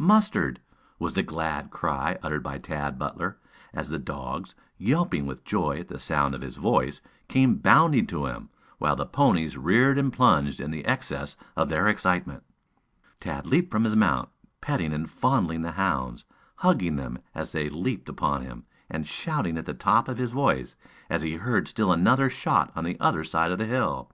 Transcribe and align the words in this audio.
Mustard!" 0.00 0.60
was 1.00 1.14
the 1.14 1.24
glad 1.24 1.72
cry 1.72 2.18
uttered 2.22 2.44
by 2.44 2.58
Tad 2.58 3.00
Butler, 3.00 3.36
as 3.74 3.90
the 3.90 3.98
dogs, 3.98 4.54
yelping 4.76 5.26
with 5.26 5.44
joy 5.44 5.80
at 5.80 5.88
the 5.88 5.98
sound 5.98 6.36
of 6.36 6.40
his 6.40 6.54
voice, 6.56 7.00
came 7.26 7.56
bounding 7.56 8.06
to 8.06 8.26
him, 8.26 8.48
while 8.78 8.94
the 8.94 9.04
ponies 9.04 9.56
reared 9.56 9.98
and 9.98 10.12
plunged 10.12 10.60
in 10.60 10.70
the 10.70 10.84
excess 10.84 11.36
of 11.56 11.68
their 11.68 11.88
excitement. 11.88 12.44
Tad 13.18 13.44
leaped 13.44 13.72
from 13.72 13.82
his 13.82 13.96
mount, 13.96 14.28
petting 14.60 14.92
and 14.92 15.10
fondling 15.10 15.62
the 15.62 15.72
hounds, 15.72 16.24
hugging 16.58 16.94
them 16.94 17.18
as 17.34 17.50
they 17.50 17.68
leaped 17.68 18.08
upon 18.08 18.42
him, 18.42 18.66
and 18.88 19.04
shouting 19.04 19.58
at 19.58 19.66
the 19.66 19.74
top 19.74 20.06
of 20.06 20.18
his 20.18 20.30
voice, 20.30 20.76
as 21.10 21.22
he 21.24 21.34
heard 21.34 21.66
still 21.66 21.90
another 21.90 22.30
shot 22.30 22.70
on 22.76 22.84
the 22.84 22.96
other 23.00 23.24
side 23.24 23.50
of 23.50 23.58
the 23.58 23.66
hill. 23.66 24.12